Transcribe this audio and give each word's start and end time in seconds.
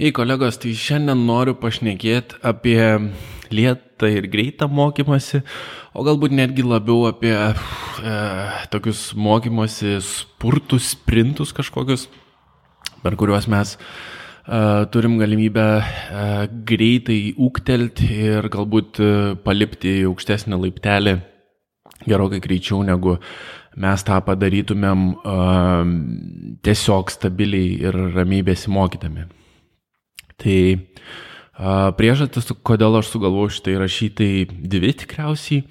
Ei 0.00 0.14
kolegos, 0.16 0.56
tai 0.56 0.70
šiandien 0.72 1.26
noriu 1.28 1.52
pašnekėti 1.60 2.38
apie 2.48 2.80
lietą 3.52 4.08
ir 4.08 4.30
greitą 4.32 4.64
mokymasi, 4.72 5.42
o 5.92 6.00
galbūt 6.06 6.32
netgi 6.32 6.62
labiau 6.64 7.02
apie 7.10 7.34
e, 7.36 8.14
tokius 8.72 9.10
mokymosi 9.12 9.98
spurtus, 10.00 10.94
sprintus 10.94 11.52
kažkokius, 11.52 12.06
per 13.02 13.18
kuriuos 13.20 13.44
mes 13.52 13.74
e, 13.76 13.82
turim 14.94 15.18
galimybę 15.20 15.66
e, 15.76 15.82
greitai 16.70 17.18
ūktelti 17.36 18.08
ir 18.30 18.48
galbūt 18.54 19.02
e, 19.04 19.10
palipti 19.44 19.98
į 19.98 20.06
aukštesnį 20.14 20.62
laiptelį 20.62 21.14
gerokai 22.06 22.40
greičiau 22.40 22.80
negu 22.88 23.18
mes 23.76 24.06
tą 24.08 24.16
padarytumėm 24.24 25.04
uh, 25.20 25.84
tiesiog 26.64 27.12
stabiliai 27.12 27.76
ir 27.84 28.00
ramiai 28.16 28.42
besimokydami. 28.48 29.28
Tai 30.40 30.60
priežastis, 31.98 32.52
kodėl 32.64 33.00
aš 33.00 33.12
sugalvoju 33.12 33.54
šitai 33.58 33.78
rašyti, 33.82 34.28
dvi 34.48 34.92
tikriausiai. 35.02 35.64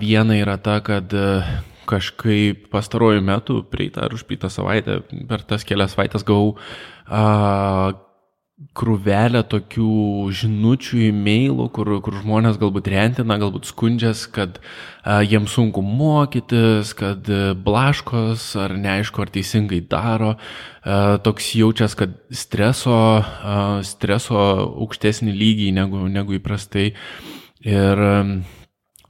Viena 0.00 0.36
yra 0.38 0.56
ta, 0.60 0.78
kad 0.84 1.12
kažkaip 1.88 2.68
pastaruoju 2.72 3.22
metu, 3.24 3.62
prieitą 3.64 4.04
ar 4.04 4.16
užprytą 4.16 4.50
savaitę, 4.52 5.00
per 5.28 5.44
tas 5.48 5.64
kelias 5.68 5.94
savaitės 5.96 6.24
gavau 6.28 6.56
krūvelę 8.78 9.44
tokių 9.46 9.90
žinučių, 10.34 10.98
e-mailų, 11.08 11.68
kur, 11.74 11.90
kur 12.02 12.16
žmonės 12.18 12.58
galbūt 12.58 12.90
rentina, 12.90 13.38
galbūt 13.38 13.68
skundžias, 13.70 14.24
kad 14.34 14.58
a, 14.58 15.20
jiems 15.22 15.54
sunku 15.54 15.82
mokytis, 15.86 16.90
kad 16.98 17.26
a, 17.30 17.54
blaškos 17.54 18.50
ar 18.58 18.74
neaišku, 18.78 19.22
ar 19.22 19.32
teisingai 19.34 19.80
daro. 19.86 20.34
A, 20.82 21.18
toks 21.22 21.52
jaučias, 21.58 21.94
kad 21.98 22.18
streso, 22.34 22.98
a, 23.22 23.58
streso 23.86 24.38
aukštesnį 24.74 25.34
lygį 25.38 25.72
negu, 25.78 26.06
negu 26.10 26.38
įprastai. 26.38 26.92
Ir 27.62 28.06
a, 28.10 28.14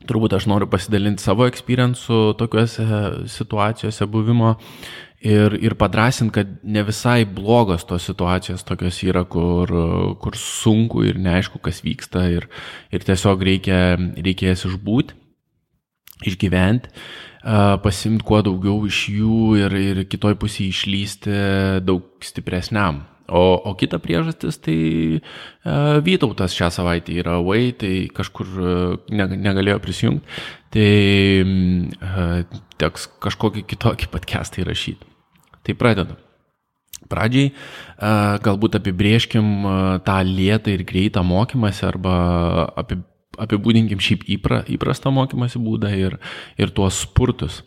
turbūt 0.07 0.37
aš 0.37 0.47
noriu 0.51 0.69
pasidalinti 0.71 1.25
savo 1.25 1.49
experience'u 1.49 2.35
tokiuose 2.39 2.87
situacijose 3.31 4.07
buvimo 4.07 4.55
ir, 5.21 5.57
ir 5.59 5.75
padrasinti, 5.79 6.35
kad 6.39 6.51
ne 6.63 6.85
visai 6.87 7.25
blogos 7.27 7.87
tos 7.89 8.07
situacijos 8.07 8.65
tokios 8.67 9.01
yra, 9.03 9.25
kur, 9.25 9.73
kur 10.23 10.39
sunku 10.39 11.03
ir 11.09 11.19
neaišku, 11.23 11.59
kas 11.65 11.83
vyksta 11.85 12.29
ir, 12.31 12.49
ir 12.95 13.07
tiesiog 13.07 13.43
reikia, 13.51 13.81
reikia 14.23 14.55
jas 14.55 14.67
išbūti, 14.71 15.19
išgyventi, 16.29 16.95
pasimti 17.83 18.27
kuo 18.27 18.43
daugiau 18.47 18.81
iš 18.87 19.05
jų 19.15 19.43
ir, 19.65 19.79
ir 19.79 20.03
kitoj 20.11 20.39
pusėje 20.39 20.75
išlysti 20.75 21.39
daug 21.87 22.11
stipresniam. 22.25 23.05
O, 23.29 23.61
o 23.61 23.75
kita 23.77 23.99
priežastis, 24.01 24.57
tai 24.65 24.79
uh, 25.21 25.99
Vytautas 26.01 26.55
šią 26.57 26.71
savaitę 26.73 27.13
yra 27.21 27.37
away, 27.43 27.75
tai 27.77 28.09
kažkur 28.15 28.55
uh, 28.57 28.95
ne, 29.13 29.27
negalėjo 29.37 29.83
prisijungti, 29.85 30.39
tai 30.73 30.89
uh, 31.45 32.41
teks 32.81 33.05
kažkokį 33.21 33.67
kitokį 33.69 34.09
podcastą 34.15 34.65
įrašyti. 34.65 35.05
Tai 35.67 35.77
pradedam. 35.77 36.25
Pradžiai 37.09 37.53
galbūt 38.45 38.75
apibrieškim 38.77 39.47
tą 40.05 40.17
lėtą 40.27 40.75
ir 40.75 40.83
greitą 40.85 41.23
mokymąsi 41.25 41.87
arba 41.89 42.17
apibūdinkim 43.39 44.03
šiaip 44.03 44.27
įpra, 44.37 44.61
įprastą 44.69 45.13
mokymąsi 45.15 45.63
būdą 45.63 45.93
ir, 45.97 46.19
ir 46.61 46.73
tuos 46.75 47.05
spurtus. 47.07 47.63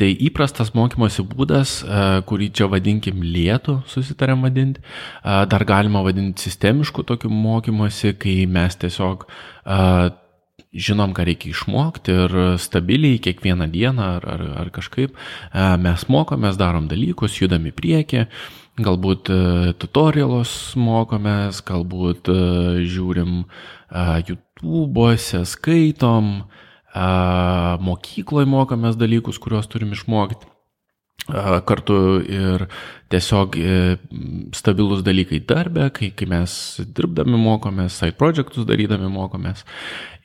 Tai 0.00 0.08
įprastas 0.26 0.72
mokymosi 0.74 1.22
būdas, 1.28 1.74
kurį 2.26 2.48
čia 2.56 2.66
vadinkim 2.72 3.20
lėtų, 3.22 3.82
susitarėm 3.92 4.42
vadinti, 4.46 4.82
dar 5.22 5.66
galima 5.68 6.00
vadinti 6.02 6.48
sistemišku 6.48 7.04
tokiu 7.06 7.30
mokymosi, 7.30 8.14
kai 8.18 8.42
mes 8.50 8.78
tiesiog 8.80 9.28
žinom, 10.72 11.12
ką 11.12 11.26
reikia 11.28 11.52
išmokti 11.52 12.14
ir 12.16 12.34
stabiliai 12.60 13.20
kiekvieną 13.22 13.68
dieną 13.72 14.08
ar, 14.16 14.26
ar, 14.34 14.42
ar 14.64 14.70
kažkaip 14.72 15.12
e, 15.12 15.64
mes 15.82 16.06
mokomės, 16.08 16.56
darom 16.60 16.88
dalykus, 16.88 17.36
judam 17.40 17.68
į 17.68 17.74
priekį, 17.76 18.24
galbūt 18.80 19.30
e, 19.32 19.38
tutorialus 19.80 20.72
mokomės, 20.80 21.60
galbūt 21.68 22.32
e, 22.32 22.38
žiūrim 22.88 23.42
YouTube'ose, 23.92 25.42
skaitom, 25.48 26.32
mokykloje 26.92 28.48
mokomės 28.48 28.98
dalykus, 29.00 29.40
kuriuos 29.42 29.70
turim 29.72 29.94
išmokti 29.96 30.50
kartu 31.66 31.96
ir 32.26 32.66
tiesiog 33.12 33.56
stabilus 34.56 35.04
dalykai 35.06 35.38
darbė, 35.46 35.90
kai, 35.94 36.10
kai 36.10 36.26
mes 36.26 36.80
dirbdami 36.82 37.38
mokomės, 37.38 38.00
side 38.00 38.16
projectus 38.18 38.66
darydami 38.66 39.10
mokomės. 39.12 39.64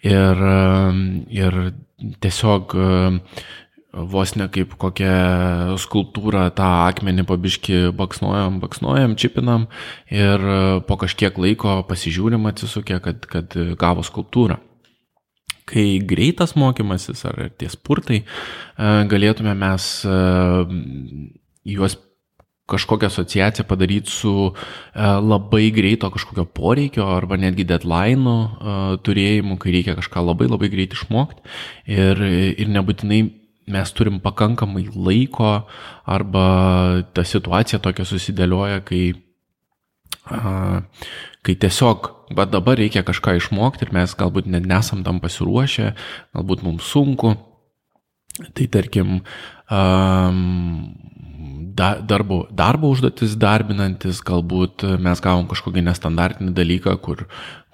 Ir, 0.06 0.42
ir 1.30 1.60
tiesiog 2.22 2.76
vos 3.98 4.34
ne 4.38 4.46
kaip 4.54 4.76
kokią 4.78 5.78
skulptūrą 5.82 6.50
tą 6.58 6.68
akmenį 6.88 7.26
pabiški 7.30 7.80
baksnuojam, 7.98 8.60
baksnuojam, 8.62 9.16
čipinam 9.18 9.68
ir 10.14 10.44
po 10.90 10.98
kažkiek 11.02 11.38
laiko 11.38 11.80
pasižiūrim 11.90 12.46
atsisukę, 12.50 13.00
kad, 13.02 13.26
kad 13.30 13.58
gavo 13.78 14.06
skulptūrą 14.06 14.60
kai 15.68 16.00
greitas 16.08 16.56
mokymasis 16.58 17.26
ar 17.28 17.48
tie 17.60 17.70
spurtai, 17.72 18.24
e, 18.24 18.92
galėtume 19.12 19.54
mes 19.58 19.88
e, 20.08 20.20
juos 21.74 21.98
kažkokią 22.68 23.08
asociaciją 23.08 23.64
padaryti 23.68 24.12
su 24.12 24.34
e, 24.48 24.54
labai 25.04 25.70
greito 25.76 26.10
kažkokio 26.12 26.48
poreikio 26.60 27.08
arba 27.16 27.40
netgi 27.40 27.68
deadline 27.68 28.38
turėjimu, 29.04 29.60
kai 29.60 29.76
reikia 29.76 29.98
kažką 30.00 30.24
labai 30.30 30.50
labai 30.52 30.72
greit 30.72 30.96
išmokti 30.96 31.44
ir, 31.96 32.24
ir 32.60 32.74
nebūtinai 32.76 33.22
mes 33.72 33.92
turim 33.92 34.22
pakankamai 34.24 34.86
laiko 34.96 35.54
arba 36.08 36.48
ta 37.12 37.24
situacija 37.28 37.82
tokia 37.84 38.08
susidėlioja, 38.08 38.84
kai 38.88 39.02
kai 41.48 41.56
tiesiog, 41.56 42.12
va 42.36 42.46
dabar 42.50 42.80
reikia 42.80 43.06
kažką 43.08 43.38
išmokti 43.40 43.88
ir 43.88 43.94
mes 43.96 44.16
galbūt 44.20 44.50
net 44.52 44.68
nesam 44.68 45.04
tam 45.08 45.22
pasiruošę, 45.24 45.94
galbūt 46.36 46.66
mums 46.68 46.90
sunku. 46.92 47.38
Tai 48.54 48.66
tarkim, 48.70 49.22
da, 51.78 51.88
darbo, 52.12 52.44
darbo 52.54 52.92
užduotis 52.94 53.38
darbinantis, 53.40 54.20
galbūt 54.26 54.86
mes 55.02 55.24
gavom 55.24 55.48
kažkokį 55.50 55.88
nestandartinį 55.88 56.54
dalyką, 56.58 56.94
kur, 57.02 57.26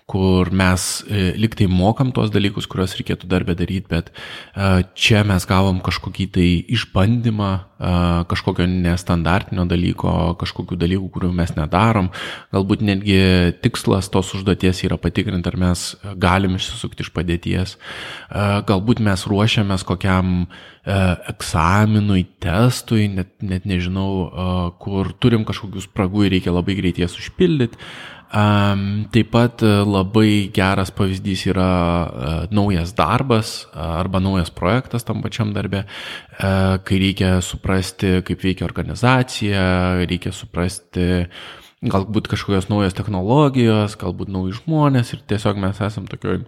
kur 0.07 0.51
mes 0.55 1.03
e, 1.07 1.31
liktai 1.39 1.67
mokam 1.71 2.13
tuos 2.15 2.31
dalykus, 2.31 2.67
kuriuos 2.69 2.95
reikėtų 2.99 3.29
darbę 3.31 3.57
daryti, 3.59 3.89
bet 3.91 4.11
e, 4.13 4.83
čia 4.95 5.23
mes 5.27 5.47
gavom 5.49 5.79
kažkokį 5.83 6.29
tai 6.37 6.47
išbandymą, 6.77 7.51
kažkokio 8.29 8.67
nestandartinio 8.69 9.65
dalyko, 9.69 10.33
kažkokių 10.39 10.77
dalykų, 10.79 11.09
kurių 11.15 11.31
mes 11.35 11.53
nedarom. 11.57 12.09
Galbūt 12.55 12.83
netgi 12.85 13.19
tikslas 13.63 14.09
tos 14.13 14.33
užduoties 14.37 14.83
yra 14.87 14.97
patikrinti, 15.01 15.51
ar 15.51 15.59
mes 15.59 15.85
galim 16.21 16.57
išsisukti 16.59 17.05
iš 17.05 17.11
padėties. 17.15 17.77
Galbūt 18.69 19.03
mes 19.03 19.27
ruošiamės 19.29 19.85
kokiam 19.87 20.47
egzaminui, 20.83 22.25
testui, 22.43 23.07
net, 23.11 23.35
net 23.43 23.67
nežinau, 23.69 24.73
kur 24.83 25.13
turim 25.19 25.45
kažkokius 25.47 25.87
spragų 25.89 26.27
ir 26.27 26.37
reikia 26.37 26.55
labai 26.55 26.75
greit 26.79 26.99
jas 27.03 27.15
užpildyti. 27.19 27.79
Taip 28.33 29.27
pat 29.29 29.61
labai 29.61 30.49
geras 30.49 30.89
pavyzdys 30.89 31.43
yra 31.51 32.47
naujas 32.49 32.95
darbas 32.97 33.67
arba 33.77 34.17
naujas 34.17 34.49
projektas 34.49 35.05
tam 35.05 35.21
pačiam 35.21 35.51
darbe, 35.53 35.83
e, 35.83 36.49
kai 36.81 36.97
reikia 36.97 37.35
suprasti, 37.45 37.72
kaip 38.27 38.43
veikia 38.43 38.67
organizacija, 38.67 39.63
reikia 40.05 40.33
suprasti 40.35 41.27
galbūt 41.83 42.29
kažkokios 42.31 42.69
naujos 42.71 42.95
technologijos, 42.95 43.97
galbūt 43.99 44.31
nauji 44.31 44.59
žmonės 44.61 45.15
ir 45.15 45.23
tiesiog 45.27 45.59
mes 45.59 45.81
esam 45.83 46.07
tokioj 46.07 46.43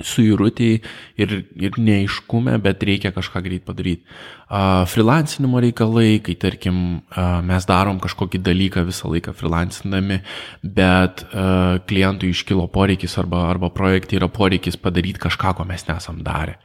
suirutėj 0.00 0.78
ir, 1.20 1.32
ir 1.60 1.74
neiškume, 1.76 2.54
bet 2.64 2.84
reikia 2.86 3.10
kažką 3.12 3.42
greit 3.44 3.66
padaryti. 3.66 4.06
Uh, 4.48 4.84
freelancinimo 4.88 5.60
reikalai, 5.60 6.16
kai 6.24 6.36
tarkim 6.40 6.78
uh, 7.02 7.40
mes 7.44 7.66
darom 7.68 8.00
kažkokį 8.00 8.40
dalyką 8.44 8.86
visą 8.88 9.10
laiką 9.12 9.34
freelancinami, 9.36 10.22
bet 10.64 11.26
uh, 11.28 11.76
klientui 11.88 12.32
iškilo 12.32 12.68
poreikis 12.72 13.18
arba, 13.20 13.44
arba 13.50 13.72
projektai 13.74 14.20
yra 14.20 14.30
poreikis 14.32 14.80
padaryti 14.80 15.20
kažką, 15.20 15.56
ko 15.58 15.68
mes 15.68 15.84
nesam 15.90 16.24
darę. 16.24 16.56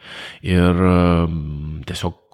Ir 0.48 0.88
uh, 0.88 1.28
tiesiog 1.88 2.27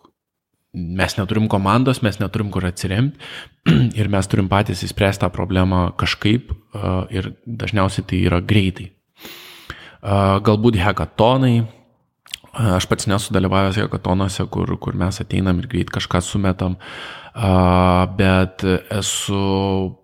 mes 0.73 1.17
neturim 1.19 1.45
komandos, 1.51 2.01
mes 2.05 2.17
neturim 2.21 2.49
kur 2.53 2.65
atsiremti 2.65 3.21
ir 3.99 4.09
mes 4.09 4.29
turim 4.29 4.49
patys 4.49 4.83
įspręsti 4.87 5.25
tą 5.25 5.31
problemą 5.33 5.85
kažkaip 5.99 6.51
uh, 6.51 7.05
ir 7.13 7.33
dažniausiai 7.45 8.07
tai 8.09 8.25
yra 8.27 8.41
greitai 8.41 8.91
galbūt 10.03 10.77
hekatonai. 10.81 11.63
Aš 12.53 12.85
pats 12.85 13.07
nesu 13.09 13.33
dalyvavęs 13.33 13.79
hekatonuose, 13.81 14.45
kur, 14.53 14.69
kur 14.77 14.93
mes 14.93 15.17
ateinam 15.23 15.57
ir 15.57 15.67
greit 15.71 15.89
kažką 15.89 16.21
sumetam, 16.21 16.75
bet 18.19 18.65
esu 18.93 19.39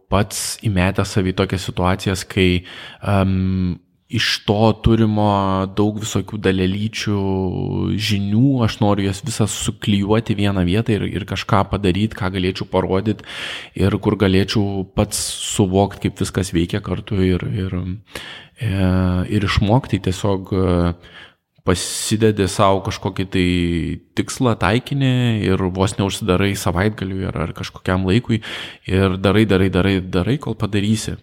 pats 0.10 0.57
įmetę 0.66 1.06
savį 1.06 1.36
tokias 1.38 1.68
situacijas, 1.69 2.24
kai 2.25 2.63
um, 3.06 3.77
iš 4.10 4.28
to 4.50 4.72
turimo 4.82 5.30
daug 5.78 6.00
visokių 6.02 6.40
dalelyčių 6.42 7.20
žinių, 7.94 8.56
aš 8.66 8.80
noriu 8.82 9.06
jas 9.06 9.22
visas 9.26 9.54
suklyjuoti 9.68 10.34
vieną 10.40 10.66
vietą 10.66 10.96
ir, 10.98 11.06
ir 11.06 11.28
kažką 11.30 11.62
padaryti, 11.70 12.18
ką 12.18 12.32
galėčiau 12.34 12.66
parodyti 12.74 13.28
ir 13.78 13.94
kur 14.02 14.18
galėčiau 14.18 14.84
pats 14.98 15.22
suvokti, 15.54 16.08
kaip 16.08 16.26
viskas 16.26 16.50
veikia 16.56 16.82
kartu 16.82 17.22
ir, 17.22 17.46
ir, 17.54 17.78
e, 18.58 18.74
ir 19.30 19.46
išmokti 19.46 20.02
tiesiog 20.10 20.56
pasidedi 21.70 22.48
savo 22.50 22.82
kažkokį 22.88 23.30
tai 23.30 23.48
tikslą, 24.18 24.56
taikinį 24.58 25.14
ir 25.52 25.70
vos 25.76 26.00
neužsidarai 26.00 26.56
savaitgaliui 26.58 27.28
ar, 27.30 27.44
ar 27.46 27.54
kažkokiam 27.54 28.10
laikui 28.10 28.42
ir 28.90 29.20
darai, 29.22 29.46
darai, 29.46 29.70
darai, 29.70 30.00
darai, 30.02 30.40
kol 30.42 30.58
padarysi. 30.58 31.20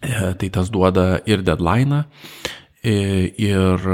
E, 0.00 0.34
tai 0.40 0.48
tas 0.48 0.70
duoda 0.72 1.20
ir 1.28 1.42
deadline 1.44 2.04
e, 2.82 2.94
ir, 3.36 3.88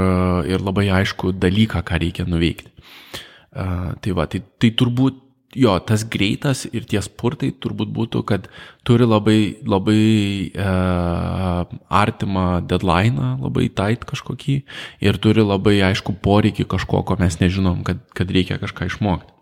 ir 0.47 0.63
labai 0.63 0.87
aišku 1.01 1.33
dalyką, 1.35 1.83
ką 1.83 1.99
reikia 1.99 2.27
nuveikti. 2.27 2.71
E, 2.71 3.65
tai 4.01 4.13
va, 4.15 4.27
tai, 4.31 4.39
tai 4.59 4.71
turbūt 4.71 5.23
jo, 5.57 5.73
tas 5.83 6.03
greitas 6.07 6.65
ir 6.69 6.85
tie 6.89 7.01
spurtai 7.03 7.49
turbūt 7.63 7.91
būtų, 7.93 8.21
kad 8.27 8.47
turi 8.87 9.07
labai, 9.07 9.39
labai 9.65 10.01
e, 10.51 10.67
artimą 12.01 12.47
deadline, 12.67 13.33
labai 13.41 13.67
tait 13.73 14.03
kažkokį 14.07 14.57
ir 15.07 15.19
turi 15.23 15.45
labai 15.45 15.79
aišku 15.89 16.17
poreikį 16.23 16.67
kažko, 16.75 17.03
ko 17.07 17.17
mes 17.19 17.39
nežinom, 17.41 17.83
kad, 17.87 18.03
kad 18.17 18.31
reikia 18.31 18.59
kažką 18.61 18.91
išmokti. 18.91 19.33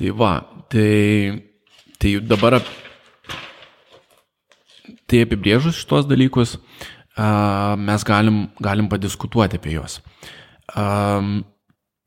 Tai 0.00 0.14
va, 0.16 0.32
tai, 0.72 1.42
tai 2.00 2.16
dabar 2.24 2.58
tai 5.12 5.22
apibrėžus 5.26 5.78
šitos 5.84 6.08
dalykus, 6.08 6.56
mes 7.84 8.04
galim, 8.08 8.46
galim 8.64 8.88
padiskutuoti 8.88 9.60
apie 9.60 9.76
juos. 9.76 10.00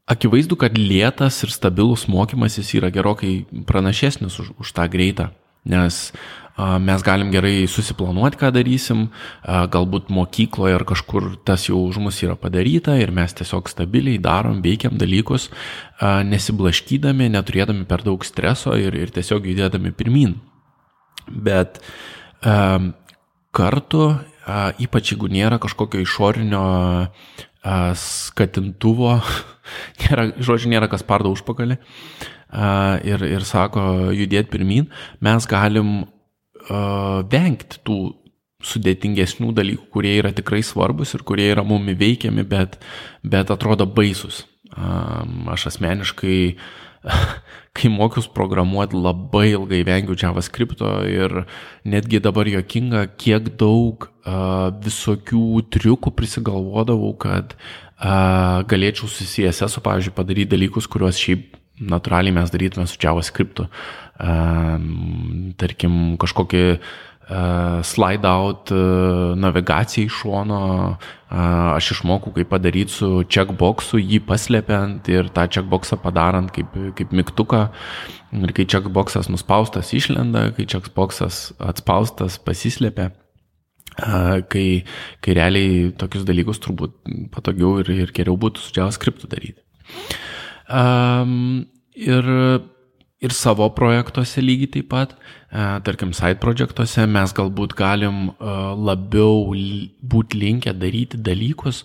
Akivaizdu, 0.05 0.57
kad 0.61 0.77
lėtas 0.77 1.39
ir 1.45 1.53
stabilus 1.53 2.05
mokymasis 2.09 2.75
yra 2.77 2.91
gerokai 2.93 3.45
pranašesnis 3.69 4.37
už, 4.41 4.51
už 4.61 4.73
tą 4.77 4.85
greitą, 4.89 5.31
nes 5.65 6.11
mes 6.55 7.03
galim 7.03 7.33
gerai 7.33 7.65
susiplanuoti, 7.67 8.37
ką 8.39 8.51
darysim, 8.55 9.07
galbūt 9.43 10.07
mokykloje 10.13 10.77
ar 10.77 10.85
kažkur 10.87 11.33
tas 11.43 11.65
jau 11.67 11.81
už 11.89 11.99
mus 11.99 12.21
yra 12.23 12.37
padaryta 12.39 12.95
ir 13.01 13.11
mes 13.11 13.33
tiesiog 13.35 13.67
stabiliai 13.67 14.21
darom, 14.23 14.61
veikiam 14.63 14.95
dalykus, 14.97 15.49
nesiblaškydami, 16.01 17.27
neturėdami 17.33 17.83
per 17.89 18.05
daug 18.07 18.23
streso 18.23 18.77
ir, 18.79 18.95
ir 18.95 19.11
tiesiog 19.11 19.49
judėdami 19.51 19.91
pirmin. 19.97 20.37
Bet 21.27 21.81
a, 21.81 21.89
kartu, 22.45 24.07
a, 24.45 24.59
ypač 24.81 25.13
jeigu 25.13 25.29
nėra 25.31 25.59
kažkokio 25.63 26.03
išorinio 26.05 26.65
skatintuvo, 27.97 29.17
nėra, 30.03 30.29
žodžiu, 30.37 30.69
nėra 30.73 30.89
kas 30.91 31.05
pardo 31.07 31.31
užpakalį 31.33 31.79
ir, 33.09 33.25
ir 33.25 33.47
sako 33.47 34.11
judėti 34.13 34.53
pirmin, 34.53 34.91
mes 35.25 35.47
galim 35.49 36.05
vengti 37.31 37.81
tų 37.85 37.99
sudėtingesnių 38.65 39.51
dalykų, 39.53 39.87
kurie 39.93 40.15
yra 40.17 40.31
tikrai 40.33 40.63
svarbus 40.65 41.13
ir 41.13 41.25
kurie 41.27 41.49
yra 41.51 41.63
mumi 41.67 41.93
veikiami, 41.97 42.45
bet, 42.49 42.79
bet 43.21 43.51
atrodo 43.53 43.85
baisus. 43.85 44.43
Aš 44.75 45.67
asmeniškai 45.71 46.39
kai 47.75 47.91
mokiausi 47.91 48.31
programuoti, 48.35 48.97
labai 48.97 49.49
ilgai 49.53 49.81
vengiau 49.87 50.17
JavaScript 50.17 50.81
ir 51.09 51.43
netgi 51.87 52.21
dabar 52.23 52.47
jokinga, 52.49 53.05
kiek 53.21 53.51
daug 53.59 54.07
uh, 54.07 54.71
visokių 54.85 55.65
triukų 55.75 56.13
prisigalvodavau, 56.15 57.13
kad 57.19 57.57
uh, 57.57 58.63
galėčiau 58.69 59.11
su 59.11 59.27
CSS, 59.27 59.81
pavyzdžiui, 59.85 60.15
padaryti 60.15 60.53
dalykus, 60.55 60.89
kuriuos 60.91 61.19
šiaip 61.19 61.59
natūraliai 61.75 62.35
mes 62.37 62.53
darytume 62.53 62.87
su 62.87 62.99
JavaScript. 63.01 63.65
Uh, 64.15 64.77
tarkim, 65.59 66.15
kažkokį 66.21 66.63
uh, 66.77 66.93
slide 67.25 68.27
out 68.29 68.69
uh, 68.71 69.33
navigaciją 69.39 70.05
iš 70.05 70.19
šono, 70.21 70.59
aš 71.29 71.91
išmokau, 71.95 72.31
kaip 72.35 72.51
padaryti 72.51 72.93
su 72.93 73.09
checkboxu, 73.25 73.97
jį 73.97 74.21
paslėpiant 74.27 75.09
ir 75.09 75.31
tą 75.33 75.47
checkboxą 75.49 75.97
padarant 76.03 76.51
kaip, 76.53 76.75
kaip 76.95 77.11
mygtuką. 77.15 77.65
Ir 78.35 78.53
kai 78.55 78.67
checkboxas 78.69 79.29
nuspaustas 79.31 79.93
išlenda, 79.95 80.51
kai 80.55 80.67
checkboxas 80.69 81.55
atspaustas 81.59 82.37
pasislėpia. 82.45 83.11
Kai, 83.95 84.83
kai 85.23 85.33
realiai 85.37 85.91
tokius 85.95 86.25
dalykus 86.27 86.59
turbūt 86.59 86.97
patogiau 87.31 87.77
ir, 87.79 87.91
ir 87.95 88.11
geriau 88.15 88.35
būtų 88.35 88.59
su 88.59 88.73
JavaScript 88.75 89.23
daryti. 89.31 89.61
Um, 90.67 91.63
ir 91.95 92.27
ir 93.23 93.33
savo 93.33 93.67
projektuose 93.75 94.43
lygiai 94.43 94.71
taip 94.77 94.89
pat, 94.91 95.15
e, 95.15 95.65
tarkim, 95.87 96.13
side 96.15 96.39
projektuose 96.43 97.05
mes 97.07 97.33
galbūt 97.35 97.75
galim 97.77 98.29
e, 98.29 98.55
labiau 98.89 99.53
būti 100.15 100.41
linkę 100.41 100.75
daryti 100.75 101.19
dalykus, 101.21 101.83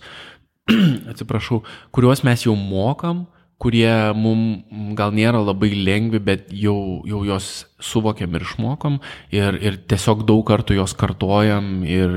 atsiprašau, 1.11 1.61
kuriuos 1.95 2.25
mes 2.27 2.45
jau 2.45 2.55
mokam, 2.57 3.25
kurie 3.61 3.91
mums 4.17 4.95
gal 4.97 5.13
nėra 5.13 5.41
labai 5.43 5.69
lengvi, 5.77 6.19
bet 6.25 6.47
jau, 6.49 7.03
jau 7.05 7.21
jos 7.27 7.49
suvokiam 7.81 8.33
ir 8.33 8.45
išmokom 8.47 8.97
ir, 9.37 9.57
ir 9.61 9.77
tiesiog 9.85 10.23
daug 10.25 10.41
kartų 10.47 10.79
jos 10.79 10.95
kartojam 10.97 11.83
ir 11.85 12.15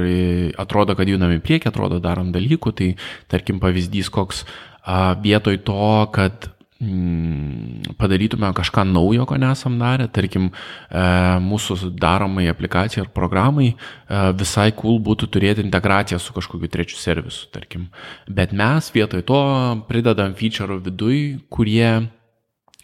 atrodo, 0.60 0.96
kad 0.96 1.10
judam 1.10 1.34
į 1.36 1.42
priekį, 1.44 1.68
atrodo, 1.68 2.00
darom 2.00 2.32
dalykų. 2.32 2.72
Tai 2.80 2.88
tarkim 3.28 3.60
pavyzdys 3.60 4.08
koks 4.14 4.46
vietoj 5.20 5.60
to, 5.68 5.84
kad 6.16 6.48
padarytume 7.98 8.50
kažką 8.54 8.84
naujo, 8.88 9.26
ko 9.26 9.38
nesam 9.40 9.78
darę, 9.78 10.08
tarkim, 10.08 10.50
e, 10.90 11.04
mūsų 11.44 11.92
daromai 12.00 12.48
aplikacijai 12.50 13.04
ar 13.04 13.12
programai 13.14 13.72
e, 13.72 13.76
visai 14.38 14.70
cool 14.76 15.00
būtų 15.04 15.28
turėti 15.34 15.64
integraciją 15.64 16.18
su 16.22 16.34
kažkokiu 16.36 16.70
trečiu 16.70 16.98
servisu, 17.00 17.48
tarkim. 17.54 17.88
Bet 18.28 18.52
mes 18.52 18.90
vietoj 18.94 19.24
to 19.26 19.40
pridedam 19.88 20.36
feature 20.38 20.80
viduj, 20.82 21.40
kurie 21.50 22.10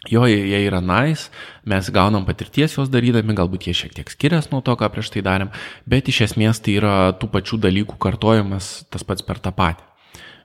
Jo, 0.09 0.23
jie 0.25 0.57
yra 0.65 0.79
nice, 0.81 1.27
mes 1.61 1.85
gaunam 1.93 2.23
patirties 2.25 2.73
juos 2.73 2.89
darydami, 2.89 3.35
galbūt 3.37 3.67
jie 3.69 3.75
šiek 3.77 3.93
tiek 3.93 4.09
skiriasi 4.09 4.49
nuo 4.49 4.63
to, 4.65 4.73
ką 4.73 4.89
prieš 4.89 5.11
tai 5.13 5.21
darėm, 5.21 5.51
bet 5.85 6.09
iš 6.09 6.23
esmės 6.25 6.57
tai 6.57 6.79
yra 6.79 6.95
tų 7.21 7.29
pačių 7.29 7.61
dalykų 7.67 7.99
kartojimas 8.01 8.71
tas 8.89 9.05
pats 9.05 9.21
per 9.21 9.37
tą 9.37 9.53
patį 9.53 9.90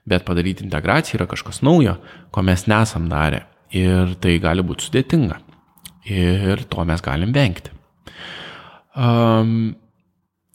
bet 0.06 0.26
padaryti 0.26 0.64
integraciją 0.66 1.20
yra 1.20 1.28
kažkas 1.30 1.62
naujo, 1.66 1.96
ko 2.30 2.44
mes 2.46 2.66
nesam 2.70 3.08
darę. 3.10 3.44
Ir 3.74 4.14
tai 4.22 4.36
gali 4.42 4.62
būti 4.62 4.86
sudėtinga. 4.86 5.40
Ir 6.06 6.62
to 6.70 6.84
mes 6.86 7.02
galim 7.02 7.34
vengti. 7.34 7.72
Um, 8.96 9.74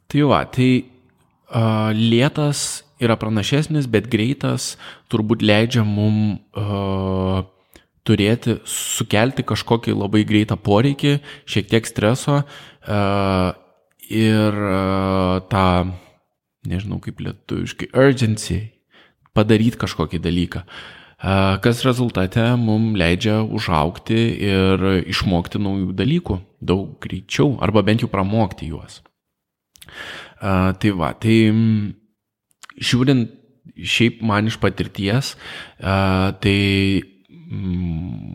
tai 0.09 0.23
va, 0.25 0.45
tai 0.49 0.69
uh, 0.81 1.91
lėtas 1.93 2.81
yra 3.01 3.17
pranašesnis, 3.19 3.89
bet 3.91 4.07
greitas 4.09 4.75
turbūt 5.11 5.43
leidžia 5.45 5.83
mum 5.85 6.39
uh, 6.57 7.43
turėti, 8.07 8.57
sukelti 8.65 9.45
kažkokį 9.45 9.93
labai 9.97 10.23
greitą 10.27 10.57
poreikį, 10.57 11.17
šiek 11.49 11.69
tiek 11.69 11.89
streso 11.89 12.41
uh, 12.41 13.51
ir 14.09 14.61
uh, 14.65 15.41
tą, 15.51 15.67
nežinau 16.69 17.01
kaip 17.03 17.21
lietuviškai, 17.21 17.91
urgency, 17.97 18.61
padaryti 19.37 19.79
kažkokį 19.81 20.21
dalyką, 20.23 20.63
kas 21.61 21.83
rezultate 21.85 22.43
mums 22.57 22.97
leidžia 22.97 23.41
užaukti 23.45 24.21
ir 24.47 24.87
išmokti 25.11 25.61
naujų 25.61 25.93
dalykų 25.97 26.39
daug 26.61 26.97
greičiau, 27.03 27.55
arba 27.61 27.83
bent 27.85 28.03
jau 28.03 28.09
pramokti 28.11 28.71
juos. 28.71 29.01
Tai 30.41 30.91
va, 30.97 31.13
tai 31.13 31.37
žiūrint 32.81 33.37
šiaip 33.77 34.21
man 34.25 34.49
iš 34.49 34.57
patirties, 34.61 35.35
tai 35.77 36.59
Mm, 37.51 38.30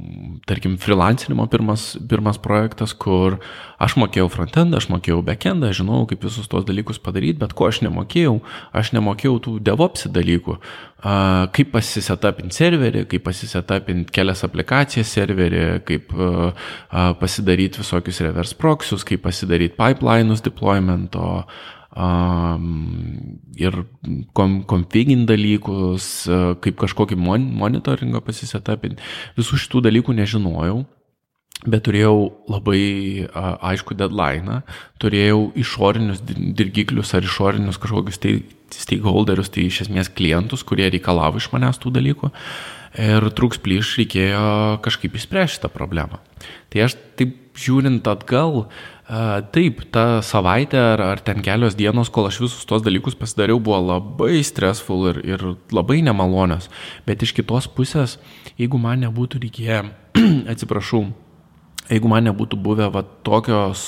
tarkim, 0.47 0.77
freelancinimo 0.79 1.47
pirmas, 1.51 1.97
pirmas 2.09 2.39
projektas, 2.39 2.93
kur 2.95 3.41
aš 3.83 3.97
mokėjau 3.99 4.29
frontendą, 4.31 4.79
aš 4.79 4.87
mokėjau 4.93 5.19
backendą, 5.27 5.73
žinau, 5.75 6.05
kaip 6.07 6.23
visus 6.23 6.47
tos 6.51 6.65
dalykus 6.69 7.01
padaryti, 7.03 7.41
bet 7.41 7.55
ko 7.59 7.67
aš 7.67 7.83
nemokėjau, 7.83 8.37
aš 8.77 8.93
nemokėjau 8.95 9.35
tų 9.43 9.57
DevOps 9.67 10.07
dalykų, 10.15 10.57
kaip 11.57 11.73
pasisetapinti 11.75 12.55
serverį, 12.61 13.05
kaip 13.11 13.27
pasisetapinti 13.27 14.15
kelias 14.15 14.47
aplikacijas 14.47 15.11
serverį, 15.19 15.65
kaip 15.89 16.15
pasidaryti 17.21 17.83
visokius 17.83 18.23
reverse 18.23 18.55
proxius, 18.59 19.03
kaip 19.07 19.27
pasidaryti 19.27 19.75
pipeline'us 19.75 20.47
deploymento, 20.47 21.43
ir 21.97 23.79
kom, 24.37 24.59
konfigint 24.69 25.25
dalykus, 25.29 26.27
kaip 26.65 26.77
kažkokį 26.83 27.17
mon, 27.17 27.47
monitoringą 27.57 28.21
pasisetapinti. 28.27 29.01
Visų 29.39 29.63
šitų 29.65 29.87
dalykų 29.89 30.19
nežinojau. 30.21 30.85
bet 31.65 31.87
turėjau 31.87 32.17
labai 32.53 33.27
aišku 33.33 33.97
deadline, 33.97 34.61
turėjau 35.01 35.53
išorinius 35.57 36.21
dirgiklius 36.27 37.15
ar 37.17 37.25
išorinius 37.25 37.81
kažkokius 37.81 38.21
stakeholderius, 38.77 39.49
tai 39.55 39.65
iš 39.71 39.87
esmės 39.87 40.11
klientus, 40.13 40.63
kurie 40.67 40.91
reikalavo 40.93 41.41
iš 41.41 41.49
manęs 41.55 41.81
tų 41.81 41.95
dalykų. 41.97 42.31
Ir 43.01 43.27
trūks 43.37 43.59
plyš 43.65 43.97
reikėjo 44.03 44.45
kažkaip 44.85 45.17
įspręsti 45.17 45.59
šitą 45.59 45.73
problemą. 45.73 46.21
Tai 46.73 46.87
aš 46.87 46.97
taip 47.17 47.57
žiūrint 47.57 48.05
atgal, 48.09 48.67
a, 48.67 48.96
taip, 49.07 49.85
ta 49.95 50.21
savaitė 50.27 50.81
ar, 50.81 51.03
ar 51.15 51.21
ten 51.23 51.43
kelios 51.45 51.77
dienos, 51.79 52.11
kol 52.11 52.27
aš 52.27 52.41
visus 52.43 52.67
tos 52.67 52.83
dalykus 52.83 53.15
pasidariau, 53.19 53.61
buvo 53.63 53.79
labai 53.85 54.41
stressful 54.47 55.07
ir, 55.13 55.21
ir 55.23 55.45
labai 55.75 56.01
nemalonios. 56.03 56.67
Bet 57.07 57.23
iš 57.23 57.35
kitos 57.37 57.69
pusės, 57.71 58.17
jeigu 58.59 58.81
man 58.83 59.05
nebūtų 59.07 59.45
reikėję, 59.45 59.83
atsiprašau, 60.53 61.05
jeigu 61.91 62.11
man 62.11 62.27
nebūtų 62.27 62.59
buvę 62.59 62.91
va, 62.95 63.05
tokios 63.27 63.87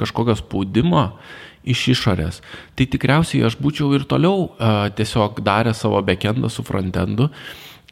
kažkokios 0.00 0.40
spaudimo 0.40 1.10
iš 1.64 1.84
išorės, 1.94 2.40
tai 2.76 2.88
tikriausiai 2.90 3.44
aš 3.46 3.58
būčiau 3.60 3.92
ir 3.96 4.08
toliau 4.08 4.48
uh, 4.48 4.88
tiesiog 4.96 5.38
daręs 5.44 5.84
savo 5.84 6.00
backendą 6.04 6.50
su 6.52 6.64
frontendu 6.66 7.30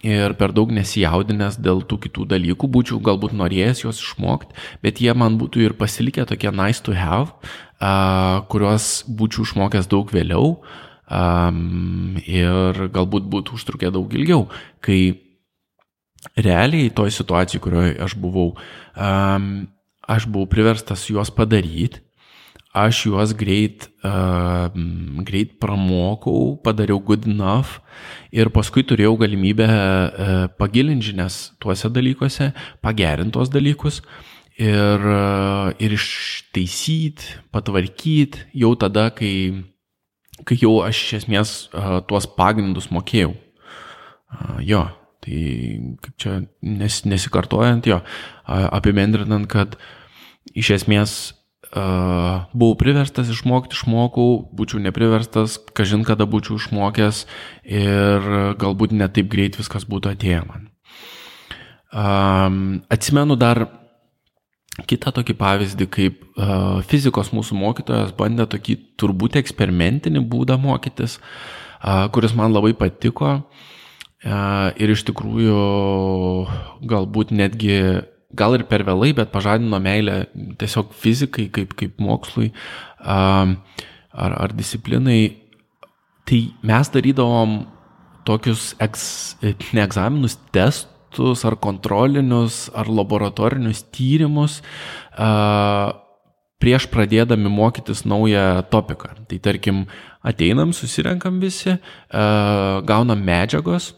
ir 0.03 0.35
per 0.39 0.53
daug 0.55 0.71
nesijaudinęs 0.75 1.59
dėl 1.63 1.83
tų 1.87 2.01
kitų 2.07 2.27
dalykų, 2.35 2.69
būčiau 2.75 2.99
galbūt 3.05 3.35
norėjęs 3.39 3.85
juos 3.85 4.03
išmokti, 4.03 4.57
bet 4.83 5.01
jie 5.03 5.15
man 5.15 5.39
būtų 5.41 5.67
ir 5.67 5.77
pasilikę 5.79 6.27
tokie 6.29 6.51
nice 6.51 6.83
to 6.83 6.95
have, 6.99 7.31
uh, 7.79 8.43
kuriuos 8.51 9.05
būčiau 9.07 9.47
išmokęs 9.47 9.91
daug 9.91 10.11
vėliau 10.11 10.57
um, 11.07 12.19
ir 12.27 12.87
galbūt 12.95 13.29
būtų 13.31 13.59
užtrukę 13.59 13.93
daug 13.95 14.11
ilgiau, 14.15 14.49
kai 14.83 15.15
realiai 16.39 16.91
toj 16.95 17.15
situacijai, 17.15 17.63
kurioje 17.63 17.95
aš 18.03 18.17
buvau, 18.19 18.53
um, 18.95 19.53
aš 20.11 20.27
buvau 20.27 20.51
priverstas 20.51 21.07
juos 21.11 21.31
padaryti, 21.35 22.03
aš 22.73 23.07
juos 23.07 23.35
greit, 23.37 23.91
uh, 24.05 24.73
greit 25.29 25.59
pramokau, 25.61 26.57
padariau 26.65 27.01
good 27.05 27.29
enough 27.29 27.81
ir 28.33 28.49
paskui 28.49 28.85
turėjau 28.89 29.19
galimybę 29.21 29.67
uh, 29.69 30.47
pagilinti 30.57 31.11
žinias 31.11 31.53
tuose 31.61 31.91
dalykuose, 31.93 32.53
pagerinti 32.81 33.37
tuos 33.37 33.53
dalykus 33.53 34.01
ir, 34.57 35.05
uh, 35.05 35.69
ir 35.77 35.93
ištaisyti, 35.99 37.37
patvarkyti 37.53 38.49
jau 38.65 38.73
tada, 38.81 39.11
kai, 39.13 39.53
kai 40.49 40.57
jau 40.57 40.79
aš 40.87 41.05
iš 41.05 41.15
esmės 41.21 41.55
uh, 41.77 42.01
tuos 42.09 42.29
pagrindus 42.39 42.89
mokėjau. 42.93 43.37
Uh, 44.33 44.59
jo. 44.65 44.87
Tai 45.23 45.41
kaip 46.03 46.15
čia 46.19 46.33
nes, 46.67 46.97
nesikartojant 47.07 47.87
jo, 47.87 48.01
apibendrinant, 48.43 49.47
kad 49.47 49.77
iš 50.59 50.73
esmės 50.81 51.13
uh, 51.77 52.45
buvau 52.53 52.77
priverstas 52.79 53.31
išmokti, 53.33 53.77
išmokau, 53.77 54.49
būčiau 54.57 54.81
nepriverstas, 54.85 55.59
kažin 55.77 56.05
kada 56.09 56.27
būčiau 56.29 56.61
išmokęs 56.61 57.25
ir 57.65 58.29
galbūt 58.61 58.95
netaip 58.97 59.31
greit 59.33 59.59
viskas 59.61 59.89
būtų 59.89 60.15
atėję 60.15 60.43
man. 60.49 60.69
Um, 61.93 62.61
atsimenu 62.93 63.37
dar 63.37 63.67
kitą 64.89 65.13
tokį 65.13 65.37
pavyzdį, 65.37 65.89
kaip 65.93 66.23
uh, 66.37 66.81
fizikos 66.89 67.33
mūsų 67.37 67.59
mokytojas 67.61 68.15
bandė 68.17 68.47
tokį 68.55 68.79
turbūt 69.01 69.37
eksperimentinį 69.43 70.25
būdą 70.33 70.57
mokytis, 70.61 71.19
uh, 71.19 72.09
kuris 72.13 72.33
man 72.37 72.55
labai 72.57 72.73
patiko. 72.79 73.37
Uh, 74.23 74.71
ir 74.79 74.93
iš 74.95 75.03
tikrųjų 75.09 75.63
galbūt 76.89 77.33
netgi, 77.35 77.79
gal 78.37 78.57
ir 78.57 78.65
per 78.69 78.85
vėlai, 78.87 79.13
bet 79.17 79.33
pažadino 79.33 79.79
meilę 79.83 80.27
tiesiog 80.61 80.93
fizikai 80.99 81.49
kaip, 81.53 81.77
kaip 81.79 82.01
mokslui 82.03 82.51
ar, 83.03 83.57
ar 84.13 84.55
disciplinai. 84.57 85.37
Tai 86.29 86.41
mes 86.69 86.93
darydavom 86.95 87.57
tokius 88.27 88.73
eks, 88.83 89.05
ne 89.43 89.83
egzaminus, 89.83 90.39
testus 90.55 91.43
ar 91.49 91.59
kontrolinius 91.61 92.69
ar 92.79 92.89
laboratorinius 92.89 93.83
tyrimus 93.93 94.61
prieš 96.63 96.87
pradėdami 96.93 97.51
mokytis 97.51 98.05
naują 98.07 98.63
topiką. 98.71 99.17
Tai 99.27 99.39
tarkim, 99.43 99.83
ateinam, 100.23 100.71
susirenkam 100.71 101.41
visi, 101.43 101.75
gaunam 102.87 103.27
medžiagos 103.27 103.91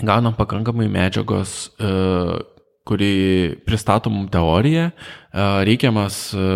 gaunam 0.00 0.34
pakankamai 0.34 0.88
medžiagos, 0.88 1.70
kuri 2.88 3.12
pristato 3.66 4.10
mums 4.10 4.30
teoriją, 4.34 4.88
e, 4.90 5.44
reikiamas 5.68 6.24
e, 6.34 6.46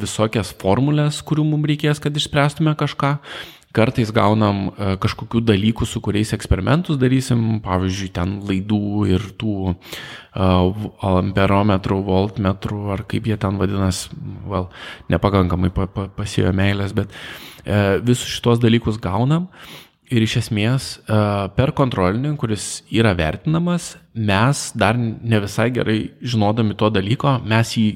visokias 0.00 0.52
formulės, 0.60 1.22
kurių 1.26 1.46
mums 1.52 1.70
reikės, 1.72 2.02
kad 2.02 2.16
išspręstume 2.16 2.76
kažką. 2.78 3.16
Kartais 3.70 4.08
gaunam 4.10 4.72
kažkokių 4.98 5.44
dalykų, 5.46 5.86
su 5.86 6.00
kuriais 6.02 6.32
eksperimentus 6.34 6.96
darysim, 6.98 7.60
pavyzdžiui, 7.62 8.08
ten 8.16 8.32
laidų 8.42 9.04
ir 9.06 9.28
tų 9.38 9.76
amperometrų, 11.06 12.00
voltmetrų, 12.08 12.80
ar 12.96 13.04
kaip 13.06 13.28
jie 13.30 13.36
ten 13.38 13.60
vadinasi, 13.62 14.10
well, 14.50 14.72
nepakankamai 15.14 15.70
pa, 15.70 15.86
pa, 15.86 16.08
pasijo 16.18 16.50
meilės, 16.50 16.96
bet 16.98 17.14
visus 18.02 18.26
šitos 18.40 18.58
dalykus 18.58 18.98
gaunam 18.98 19.46
Ir 20.10 20.24
iš 20.26 20.40
esmės 20.40 20.86
e, 20.98 21.16
per 21.54 21.70
kontrolinį, 21.78 22.32
kuris 22.40 22.80
yra 22.90 23.12
vertinamas, 23.14 23.92
mes 24.14 24.62
dar 24.74 24.98
ne 24.98 25.38
visai 25.42 25.68
gerai 25.74 26.00
žinodami 26.18 26.74
to 26.78 26.88
dalyko, 26.90 27.36
mes 27.46 27.76
jį 27.78 27.86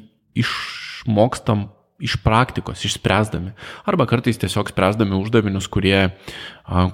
išmokstam 0.44 1.66
iš 2.04 2.14
praktikos, 2.22 2.84
išspręsdami. 2.86 3.54
Arba 3.90 4.06
kartais 4.10 4.38
tiesiog 4.38 4.70
spręsdami 4.70 5.16
uždavinius, 5.18 5.66
kurie, 5.70 6.12